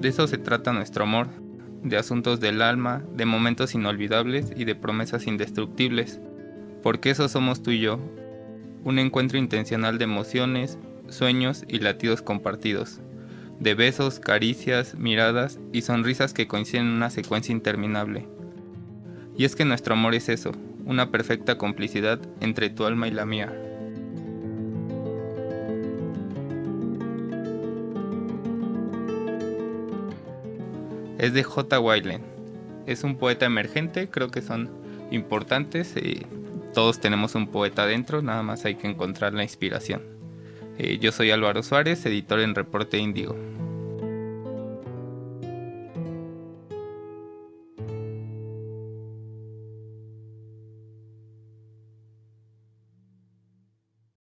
De 0.00 0.08
eso 0.08 0.26
se 0.26 0.38
trata 0.38 0.72
nuestro 0.72 1.04
amor, 1.04 1.28
de 1.82 1.98
asuntos 1.98 2.40
del 2.40 2.62
alma, 2.62 3.04
de 3.14 3.26
momentos 3.26 3.74
inolvidables 3.74 4.50
y 4.56 4.64
de 4.64 4.74
promesas 4.74 5.26
indestructibles. 5.26 6.20
Porque 6.82 7.10
eso 7.10 7.28
somos 7.28 7.62
tú 7.62 7.70
y 7.70 7.80
yo, 7.80 8.00
un 8.82 8.98
encuentro 8.98 9.36
intencional 9.36 9.98
de 9.98 10.04
emociones, 10.04 10.78
sueños 11.08 11.64
y 11.68 11.80
latidos 11.80 12.22
compartidos, 12.22 13.00
de 13.58 13.74
besos, 13.74 14.20
caricias, 14.20 14.94
miradas 14.94 15.60
y 15.70 15.82
sonrisas 15.82 16.32
que 16.32 16.46
coinciden 16.46 16.86
en 16.86 16.92
una 16.92 17.10
secuencia 17.10 17.52
interminable. 17.52 18.26
Y 19.36 19.44
es 19.44 19.54
que 19.54 19.66
nuestro 19.66 19.92
amor 19.92 20.14
es 20.14 20.30
eso, 20.30 20.52
una 20.86 21.10
perfecta 21.10 21.58
complicidad 21.58 22.20
entre 22.40 22.70
tu 22.70 22.86
alma 22.86 23.06
y 23.06 23.10
la 23.10 23.26
mía. 23.26 23.69
Es 31.20 31.34
de 31.34 31.42
J. 31.42 31.78
Weilen. 31.78 32.22
Es 32.86 33.04
un 33.04 33.16
poeta 33.16 33.44
emergente, 33.44 34.08
creo 34.08 34.30
que 34.30 34.40
son 34.40 34.70
importantes. 35.10 35.94
y 35.94 36.26
todos 36.72 36.98
tenemos 36.98 37.34
un 37.34 37.48
poeta 37.48 37.84
dentro, 37.84 38.22
nada 38.22 38.42
más 38.42 38.64
hay 38.64 38.76
que 38.76 38.88
encontrar 38.88 39.34
la 39.34 39.42
inspiración. 39.42 40.02
Eh, 40.78 40.98
yo 40.98 41.12
soy 41.12 41.30
Álvaro 41.30 41.62
Suárez, 41.62 42.06
editor 42.06 42.40
en 42.40 42.54
Reporte 42.54 42.96
Índigo. 42.96 43.36